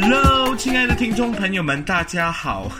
[0.00, 2.70] Hello，亲爱的听众朋友们，大家好。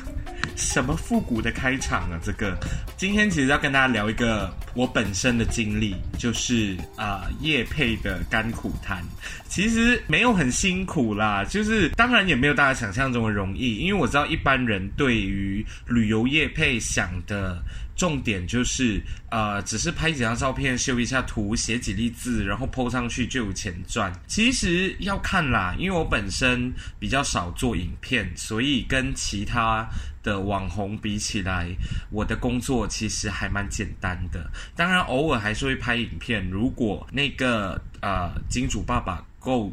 [0.55, 2.21] 什么复古的开场啊？
[2.23, 2.57] 这个
[2.97, 9.03] 今天其实要跟大家聊一个我本身的经历，就是啊、呃，业配的甘苦谈。
[9.49, 17.61] 其实没有很辛苦啦，就是当然也没有大家想象中的容易，因为我知道一般人对于旅游业配想的。
[17.99, 24.13] 重点就是，呃，只是拍几张照片，修一下图，写几粒字，然后 po 上去就有钱赚。
[24.29, 29.87] 其实要看啦，因为我本身比较少做影片，所以跟其他
[30.23, 31.69] 的网红比起来，
[32.11, 34.49] 我的工作其实还蛮简单的。
[34.77, 36.49] 当然，偶尔还是会拍影片。
[36.49, 39.73] 如果那个呃金主爸爸够。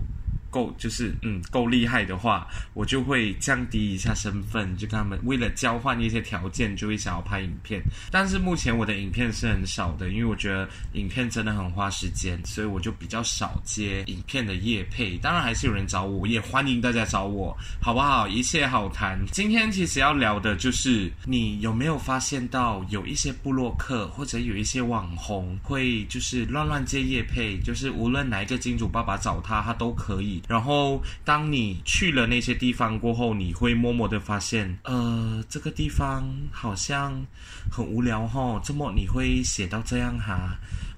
[0.55, 7.81] 够就是嗯够厉害的话，我就会降低一下身份，就跟他们为了交换一些条件，就会想要拍影片。
[8.09, 15.17] 但是目前我的影片是很少的，因为我觉得影片真的很花时间，所以我就比较少接影片的业配。
[15.17, 18.25] 当然还是有人找我，也欢迎大家找我，好不好？
[18.25, 19.19] 一切好谈。
[19.33, 30.41] 今天其实要聊的就是，你有没有发现到有一些部落客或者有一些网红会就是乱乱接业配，就是无论哪一个金主爸爸找他，他都可以。
[30.47, 37.25] 然后，当你去了那些地方过后，你会默默的发现，呃，这个地方好像
[37.71, 38.61] 很无聊哈。
[38.63, 40.55] 这么你会写到这样哈？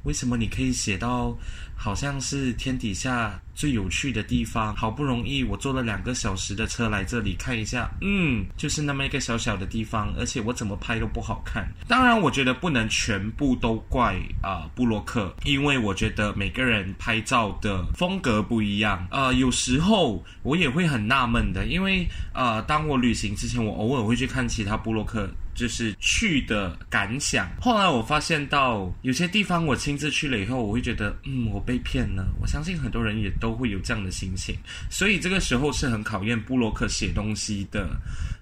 [0.08, 1.38] 为什么你可以写到
[1.76, 4.74] 好像是天底下最有趣的地方？
[4.74, 11.70] 好不容易我坐了两个小时的车来这里看一下，嗯，就是那么一个小小的地方，而且我怎么拍都不好看。
[11.90, 19.06] 当然，我觉得不能全部都怪啊、呃、部落客，因为我觉得每个人拍照的风格不一样。
[19.12, 25.30] 呃，有时候我也会很纳闷的，因为呃，当我旅行之前，我偶尔会去看其他布洛克。
[25.58, 27.50] 就是去的感想。
[27.60, 32.26] 后来我发现到有些地方我亲自去了以后，我会觉得，嗯，我被骗了。
[32.40, 34.56] 我相信很多人也都会有这样的心情，
[34.90, 37.90] 所以这个时候是很考验布洛克写东西的。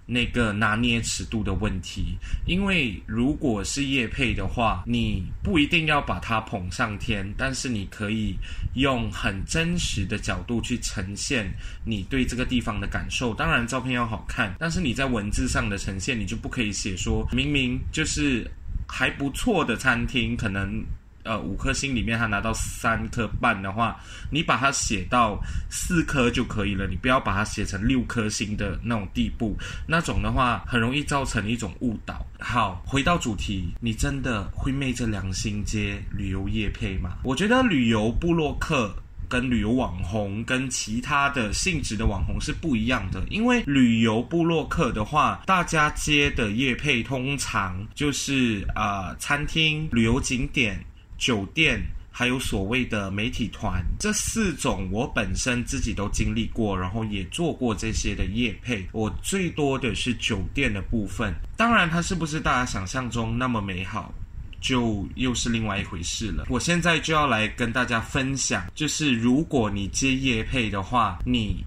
[0.06, 8.38] 那个拿捏尺度的问题，因为如果是夜配的话，你不一定要把它捧上天，但是你可以
[8.76, 11.52] 用很真实的角度去呈现
[11.84, 13.34] 你对这个地方的感受。
[13.34, 18.50] 当然，照片要好看，但是你在文字上的呈现，你就不可以写说明明就是
[18.88, 20.84] 还不错的餐厅，可能。
[21.26, 24.00] 呃，五颗星里面他拿到三颗半的话，
[24.32, 25.38] 你把它写到
[25.72, 32.24] 四颗就可以了，你不要把它写成六颗星的那种地步，那种的话很容易造成一种误导。
[32.40, 37.18] 好，回到主题，你真的会昧着良心接旅游业配吗？
[37.24, 38.96] 我觉得旅游部落客
[39.28, 50.80] 跟旅游网红跟其他的性质的网红是不一样的，因为旅游部落客的话，大家接的业配通常就是啊、餐厅、旅游景点。
[51.18, 51.82] 酒店
[52.12, 58.88] 还有所谓的媒体团，这四种我本身自己都经历过，然后也做过这些的业配。
[58.92, 64.14] 我最多的是酒店的部分，当然它是不是大家想象中那么美好，
[64.62, 66.46] 就又是另外一回事了。
[66.50, 71.64] 我现在就要来跟大家分享，就是如果你接业配的话，你。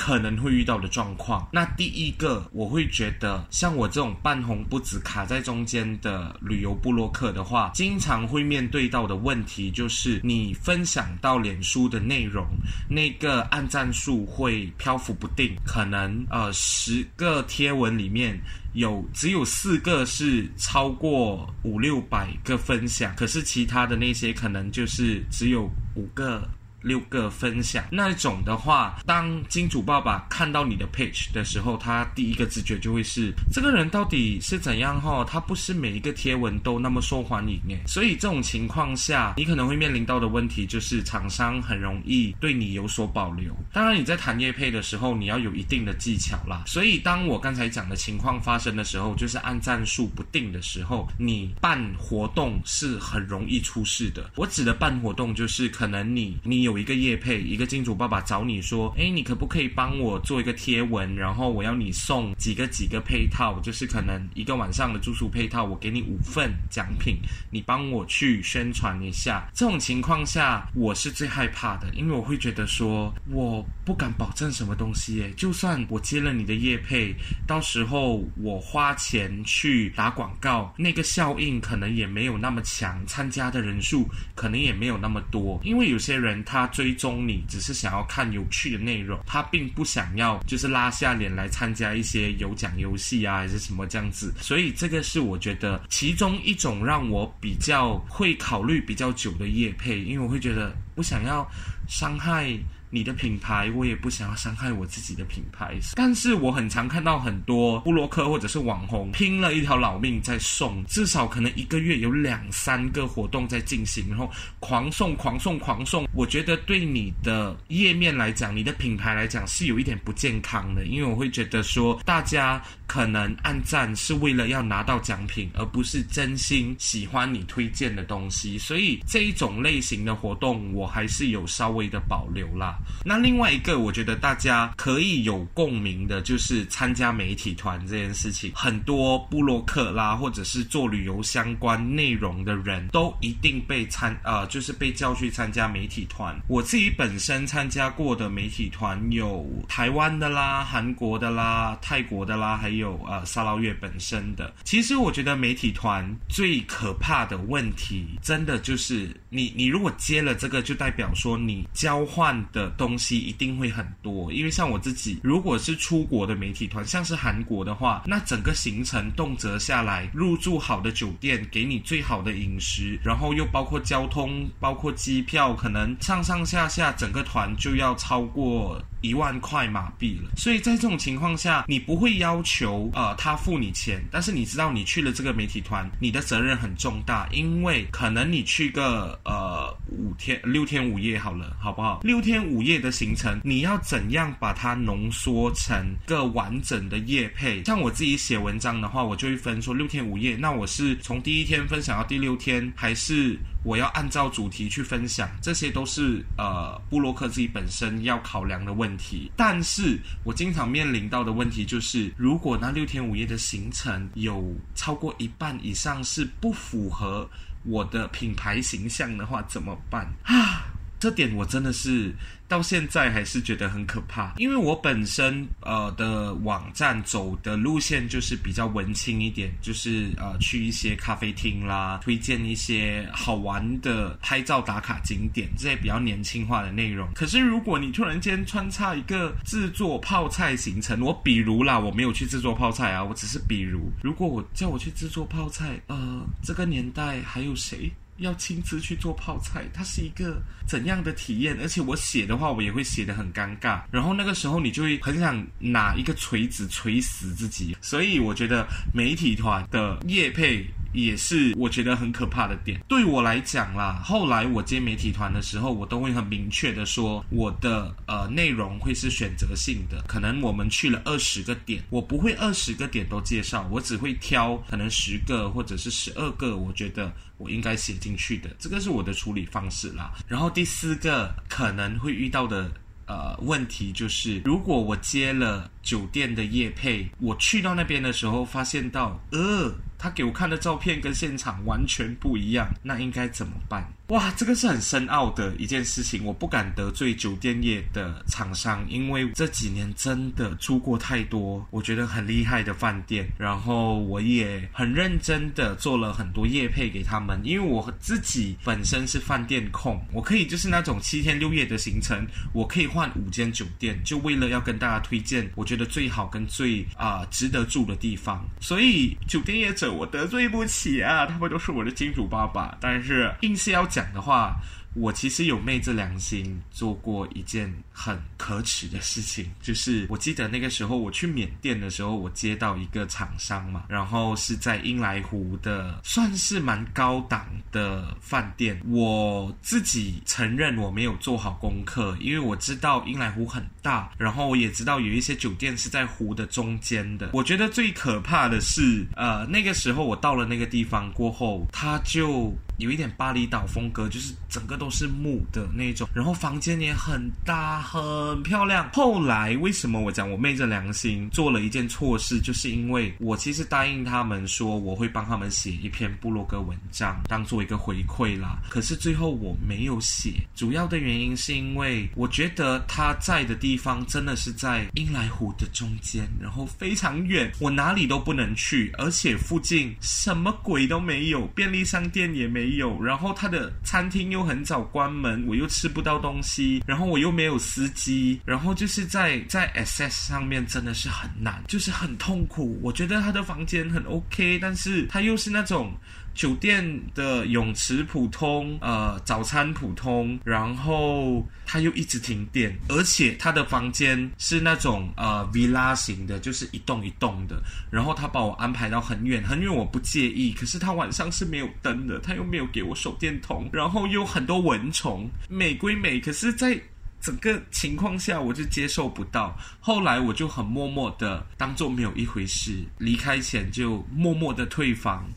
[0.00, 1.46] 可能会遇到的状况。
[1.52, 12.46] 那第一个，我会觉得像我这种半红不紫卡在中间的旅游部落客的话，经常会面对到的问题就是，你分享到脸书的内容，
[12.88, 18.40] 那个按赞数会漂浮不定，可能呃十个贴文里面
[18.72, 26.48] 有只有四个是超过五六百个分享，可是其他的那些可能就是只有五个。
[26.82, 35.24] 六个分享那一种的话，当金主爸爸看到你的 page 的时候，他第一个直觉就会是这个人到底是怎样哈？
[35.24, 37.78] 他不是每一个贴文都那么受欢迎诶。
[37.86, 43.54] 所以这种情况下，你可能会面临到的问题就是厂商很容易对你有所保留。
[43.74, 46.64] 当然你在谈业配的时候，你要有一定的技巧啦。
[46.66, 54.30] 所以当我刚才讲的情况发生的时候，就是按赞数不定的时候，你办活动是很容易出事的。
[54.36, 56.69] 我指的办活动就是可能你你有。
[56.70, 61.16] 有一个业配，一个金主爸爸找你说：“诶，你可不可以帮我做一个贴文？
[61.16, 67.18] 然后我要你送几个几个配套，就是可能一个晚上的住宿配套，我给你五份奖品，
[67.50, 75.20] 你帮我去宣传一下。”这种情况下，我是最害怕的，因为我会觉得说，我不敢保证什么东西。
[75.22, 77.12] 诶，就算我接了你的业配，
[77.48, 86.59] 到时候我花钱去打广告，那个效应可能也没有那么强，参加的人数可能也没有那么多，因为有些人他。
[86.60, 94.34] 他追踪你只是想要看有趣的内容，他并不想要就是拉下脸来参加一些有奖游戏啊，还是什么这样子。
[94.40, 101.48] 所以这个是我觉得其中一种让我比较会考虑比较久的业配，因为我会觉得不想要
[101.88, 102.54] 伤害
[102.90, 105.78] 你的品牌，我也不想要伤害我自己的品牌。
[105.94, 116.06] 但是我很常看到很多部落客或者是网红拼了一条老命在送，至少可能一个月有两三个活动在进行，然后狂送、狂送、狂送。
[116.12, 122.60] 我觉得对你的页面来讲，你的品牌来讲是有一点不健康的，因为我会觉得说大家。
[122.90, 132.79] 可能按赞是为了要拿到奖品，而不是真心喜欢你推荐的东西，所以这一种类型的活动我还是有稍微的保留啦。
[133.04, 138.50] 那另外一个，我觉得大家可以有共鸣的，就是参加媒体团这件事情。
[138.54, 146.34] 很多布洛克啦，或者是做旅游相关内容的人都一定被参呃，就是被叫去参加媒体团。
[146.48, 152.70] 我自己本身参加过的媒体团有台湾的啦、韩国的啦、泰国的啦，还。
[152.70, 164.32] 有呃，沙捞越本身的，其实我觉得媒体团最可怕的问题，真的就是你你如果接了这个，就代表说你交换的东西一定会很多。
[164.32, 180.30] 因为像我自己，如果是出国的媒体团，像是韩国的话，那整个行程动辄下来，入住好的酒店，给你最好的饮食，然后又包括交通，包括机票，可能上上下下整个团就要超过一万块马币了。
[180.36, 182.90] 所以在这种情况下，你不会要求。
[182.94, 192.00] 呃，他付你钱，但是你知道你去了这个媒体团，你的责任很重大，因为可能你去个呃五天六天五夜好了，好不好？
[192.02, 197.62] 六天五夜的行程，你要怎样把它浓缩成个完整的业配？
[197.64, 203.38] 像我自己写文章的话，我就会分说六天五夜，那我是从第一天分享到第六天，还是？
[203.62, 209.30] 我要按照主题去分享，这些都是呃布洛克自己本身要考量的问题。
[209.36, 217.28] 但是我经常面临到的问题就是，如果那六天五夜的行程有超过一半以上是不符合
[217.64, 220.64] 我的品牌形象的话，怎么办啊？
[221.00, 222.14] 这点我真的是
[222.46, 237.08] 到现在还是觉得很可怕，因为我本身呃的网站走的路线就是比较文青一点，就是呃去一些咖啡厅啦，推荐一些好玩的拍照打卡景点，这些比较年轻化的内容。
[237.14, 247.90] 可是如果你突然间穿插一个制作泡菜行程，我比如啦，我没有去制作泡菜啊，我只是比如，如果我叫我去制作泡菜，呃，这个年代还有谁？
[248.20, 251.58] 要亲自去做泡菜，它是一个怎样的体验？
[251.60, 253.82] 而且我写的话，我也会写得很尴尬。
[253.90, 257.76] 然后那个时候，你就会很想拿一个锤子锤死自己。
[257.80, 260.64] 所以我觉得媒体团的业配。
[260.92, 262.80] 也是我觉得很可怕的点。
[262.88, 270.02] 对我来讲啦，后来我接媒体团的时候，我都会很明确的说，我的呃内容会是选择性的。
[270.06, 278.50] 可能我们去了二十个点，我不会二十个点都介绍，我只会挑可能十个或者是十二个，我觉得我应该写进去的。
[278.58, 280.12] 这个是我的处理方式啦。
[280.26, 282.70] 然后第四个可能会遇到的
[283.06, 289.74] 呃问题就是，如果我接了酒店的夜配，我去到那边的时候发现到，呃。
[290.02, 293.86] 他给我看的照片跟现场完全不一样，那应该怎么办？
[294.06, 319.90] 哇，这个是很深奥的一件事情，我不敢得罪酒店业的厂商，因为这几年真的住过太多我觉得很厉害的饭店，然后我也很认真的做了很多业配给他们，因为我自己本身是饭店控，我可以就是那种七天六夜的行程，我可以换五间酒店，就为了要跟大家推荐我觉得得最好跟最啊、值得住的地方，所以酒店业者。
[319.90, 322.76] 我得罪不起啊，他们都是我的金主爸爸。
[322.80, 324.56] 但是硬是要讲的话，
[324.94, 338.80] 我其实有昧着良心做过一件很可耻的事情，就是我记得那个时候我去缅甸的时候，我接到一个厂商嘛，然后是在英来湖的，算是蛮高档的饭店。
[338.88, 347.30] 我自己承认我没有做好功课，因为我知道英来湖很大，然后我也知道有一些酒店是在湖的中间的。
[347.32, 352.52] 我觉得最可怕的是，呃，那个时候我到了那个地方过后，他就。
[352.80, 358.90] 有一点巴厘岛风格，就是整个都是木的那种，然后房间也很大很漂亮。
[358.92, 368.58] 后来为什么我讲我昧着良心做了一件错事，就是因为我其实答应他们说我会帮他们写一篇部落格文章，当做一个回馈啦。
[368.68, 383.02] 可是最后我没有写，主要的原因是因为我觉得他在的地方真的是在英莱湖的中间，然后非常远，我哪里都不能去，而且附近什么鬼都没有，便利商店也没有。
[383.02, 392.78] 然后他的餐厅又很早关门，我又吃不到东西，然后我又没有司机，然后就是在在 S S 上面真的是很难，就是很痛苦。
[392.82, 395.92] 我觉得他的房间很 OK，但是他又是那种
[396.34, 416.80] 酒店的泳池普通，呃，早餐普通，然后他又一直停电，而且他的房间是那种呃 villa 型的，就是一栋一栋的，然后他把我安排到很远很远，我不介意，可是他晚上是没有灯的，他又没有给我手电筒，然后又很多蚊虫，美归美，可是在
[417.20, 425.28] 整个情况下我就接受不到，后来我就很默默的当做没有一回事，离开前就默默的退房。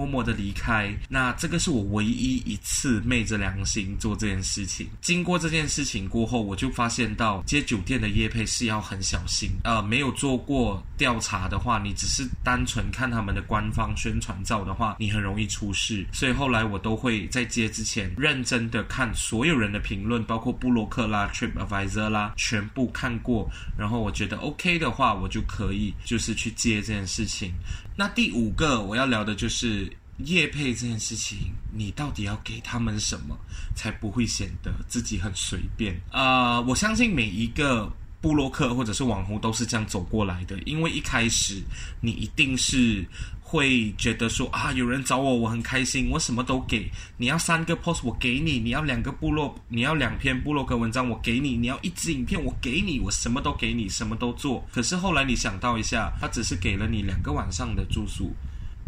[0.00, 4.88] 默默的离开，那这个是我唯一一次昧着良心做这件事情。
[5.02, 9.50] 经过这件事情过后，我就发现到接酒店的业配是要很小心。
[9.62, 16.06] 呃，没有做过调查的话，你只是单纯看他们的官方宣传照的话，你很容易出事。
[16.14, 23.50] 所以后来我都会在接之前认真的看所有人的评论，包括布洛克啦、TripAdvisor 啦，全部看过。
[23.76, 27.52] 然后我觉得 OK 的话，我就可以就是去接这件事情。
[28.00, 29.86] 那第五个我要聊的就是
[30.24, 33.38] 夜配这件事情，你到底要给他们什么，
[33.76, 35.94] 才不会显得自己很随便？
[36.10, 41.62] 呃，我相信每一个布洛克或者是网红都是这样走过来的，因为一开始
[42.00, 43.04] 你一定是
[43.50, 46.88] 会觉得说啊，有人找我，我很开心，我什么都给。
[47.16, 54.64] 你要三个 post，我给你；你要两个部落，你要两篇部落格文章，我给你；你要一支影片，我给你，我什么都给你，什么都做。
[54.70, 58.32] 可是后来你想到一下，他只是给了你两个晚上的住宿。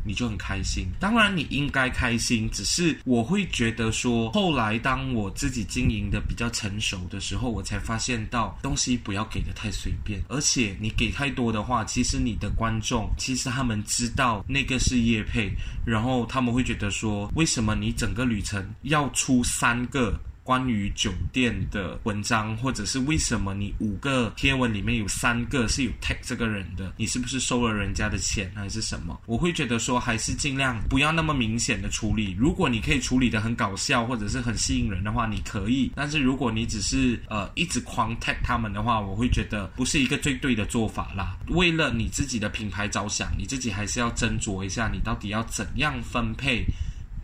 [0.05, 15.51] 你就很开心，当然你应该开心，只是我会觉得说，后来当我自己经营的比较成熟的时候，我才发现到东西不要给的太随便，而且你给太多的话，其实你的观众其实他们知道那个是业配，
[15.85, 20.19] 然后他们会觉得说，为什么你整个旅程要出三个？
[20.45, 29.21] 关于酒店的文章，或者是为什么你五个贴文里面有三个是有 tag 这个人的，你是不是收了人家的钱还是什么？
[29.27, 32.35] 我会觉得说，还是尽量不要那么明显的处理。
[32.39, 35.93] 如果你可以处理得很搞笑或者是很吸引人的话，你可以。
[35.95, 41.37] 但是如果你只是呃一直狂 tag 他们的话，我会觉得不是一个最对的做法啦。
[41.49, 46.65] 为了你自己的品牌着想，你自己还是要斟酌一下，你到底要怎样分配。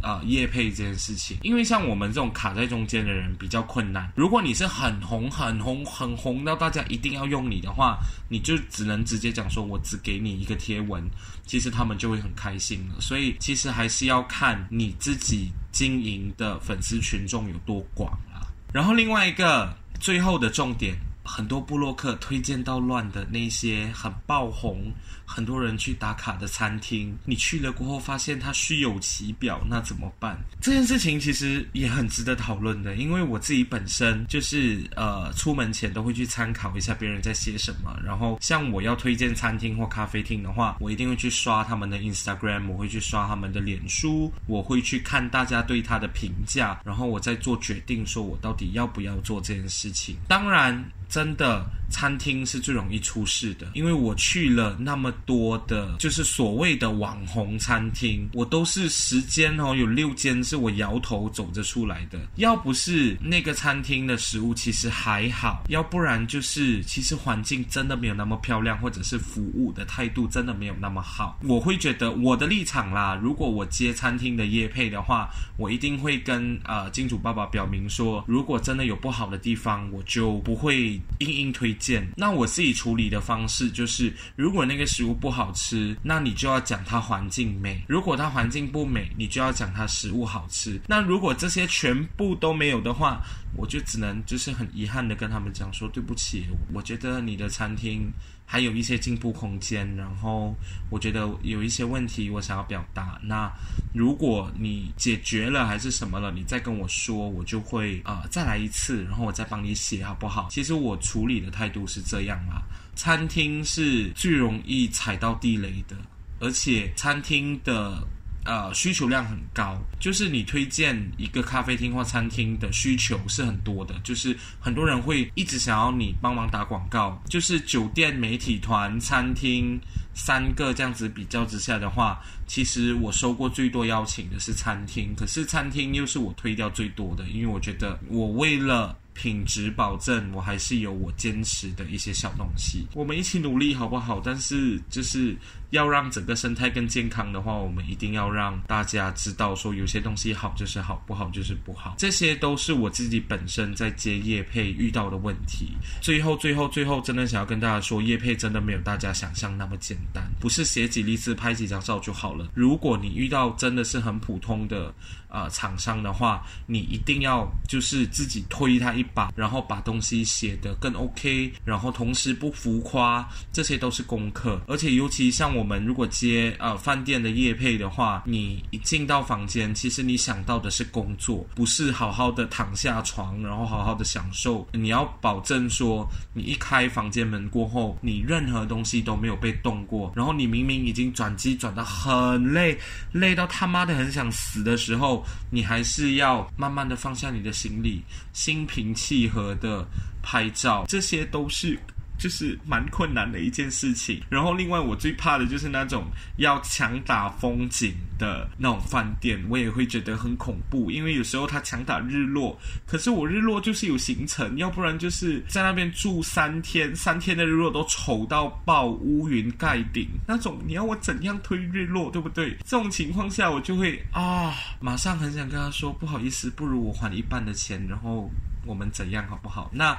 [0.00, 4.08] 呃，业配这件事情，因为像我们这种卡在中间的人比较困难。
[4.14, 11.02] 如果你是很红、很红、很红到大家一定要用你的话，你就只能直接讲说，我只给你一个贴文，
[11.46, 13.00] 其实他们就会很开心了。
[13.00, 18.46] 所以其实还是要看你自己经营的粉丝群众有多广啊。
[18.72, 20.96] 然后另外一个最后的重点。
[21.28, 24.90] 很多部落客推荐到乱的那些很爆红、
[25.26, 30.38] 很多人去打卡的餐厅，你去了过后发现它虚有其表，那怎么办？
[30.60, 37.94] 这件事情其实也很值得讨论的，因为我自己本身就是呃，出门前都会去参考一下别人在写什么。
[38.02, 50.16] 然后像我要推荐餐厅或咖啡厅的话，我一定会去刷他们的 Instagram，我会去刷他们的脸书，我会去看大家对他的评价，然后我再做决定，说我到底要不要做这件事情。
[50.26, 50.82] 当然。
[51.08, 62.18] 真的，餐厅是最容易出事的，因为我去了那么多的，就是所谓的网红餐厅，我都是十间哦，有六间是我摇头走着出来的。
[62.36, 71.38] 要不是那个餐厅的食物其实还好，要不然就是其实环境真的没有那么漂亮，或者是服务的态度真的没有那么好。
[71.44, 80.97] 我会觉得我的立场啦，如果我接餐厅的业配的话，我一定会跟呃金主爸爸表明说，如果真的有不好的地方，我就不会。
[81.18, 90.80] 硬硬推荐，那我自己处理的方式就是，如果那个食物不好吃，那你就要讲它环境美；如果它环境不美，你就要讲它食物好吃。
[90.86, 93.20] 那如果这些全部都没有的话，
[93.56, 98.12] 我就只能就是很遗憾的跟他们讲说，对不起，我觉得你的餐厅
[98.50, 100.54] 还有一些进步空间，然后
[100.88, 103.20] 我觉得有一些问题我想要表达。
[103.22, 103.52] 那
[103.92, 110.48] 如果你解决了还是什么了，你再跟我说，我就会啊、呃、再来一次，然后我再帮你写好不好？
[110.50, 112.62] 其实我处理的态度是这样啦，
[112.96, 115.94] 餐厅是最容易踩到地雷的，
[116.40, 118.02] 而且餐厅的。
[118.48, 129.78] 呃，需求量很高，就是你推荐一个咖啡厅或餐厅的需求是很多的，就是很多人会一直想要你帮忙打广告，就是酒店、媒体团、餐厅
[130.14, 138.96] 三个这样子比较之下的话，其实我收过最多邀请的是餐厅，可是餐厅又是我推掉最多的，因为我觉得我为了。
[139.20, 142.86] 品质保证，我还是有我坚持的一些小东西。
[142.94, 144.22] 我们一起努力，好不好？
[144.24, 145.36] 但是就是
[145.70, 151.94] 要让整个生态更健康的话，我们一定要让大家知道说，有些东西好就是好，不好就是不好。
[151.98, 155.68] 这些都是我自己本身在接业配遇到的问题。
[156.00, 162.48] 最后，最后，最后，真的想要跟大家说，业配真的没有大家想象那么简单，不是写几例字、拍几张照就好了。
[162.54, 164.92] 如果你遇到真的是很普通的
[165.28, 174.60] 呃厂商的话，你一定要就是自己推他一把，然后把东西写得更 OK，然后同时不浮夸，这些都是功课。
[174.66, 184.64] 而且尤其像我我们如果接呃饭店的业配的话，你一进到房间，其实你想到的是工作，不是好好的躺下床，然后好好的享受。
[184.72, 192.78] 你要保证说，你一开房间门过后，你任何东西都没有被动过，然后你明明已经转机转得很累，
[193.10, 198.00] 累到他妈的很想死的时候，你还是要慢慢的放下你的行李，
[198.32, 199.84] 心平气和的
[200.22, 201.76] 拍照，这些都是。
[202.18, 204.20] 就是蛮困难的一件事情。
[204.28, 206.04] 然后，另外我最怕的就是那种
[206.36, 210.90] 要强打风景的那种饭店，我也会觉得很恐怖。
[210.90, 220.58] 因为有时候他强打日落，可是我日落就是有行程，要不然就是在那边住三天，三天的日落都丑到爆，乌云盖顶那种。
[220.66, 222.50] 你要我怎样推日落，对不对？
[222.64, 228.28] 这种情况下，我就会啊，马上很想跟他说不好意思，不如我还一半的钱，然后
[228.66, 229.70] 我们怎样好不好？
[229.72, 229.96] 那。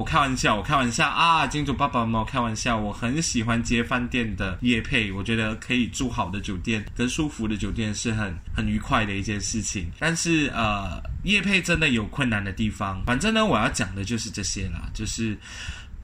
[0.00, 1.46] 我开玩笑，我开玩笑啊！
[1.46, 9.90] 金主爸爸妈妈开玩笑，我很喜欢接饭店的夜配，我觉得可以住好的酒店跟舒服的酒店是很很愉快的一件事情。
[9.98, 13.04] 但是呃，夜配真的有困难的地方。
[13.04, 15.36] 反正呢，我要讲的就是这些啦，就是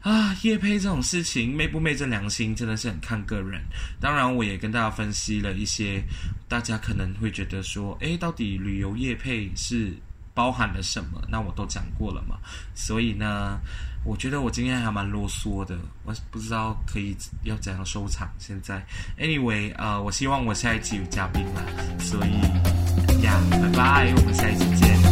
[0.02, 3.62] 啊，夜配这种事情昧不昧着良心，真的是很看个人。
[3.98, 6.04] 当然，我也跟大家分析了一些，
[6.46, 9.94] 大家可能会觉得说，诶，到底旅游业配是
[10.34, 11.18] 包含了什么？
[11.30, 12.36] 那我都讲过了嘛，
[12.74, 13.58] 所以呢，
[14.06, 18.30] 我觉得我今天还蛮啰嗦的，我不知道可以要怎样收场。
[18.38, 18.80] 现在
[19.18, 25.05] ，anyway，呃，我希望我下一期有嘉宾来，所以呀，拜拜，我们下一期见。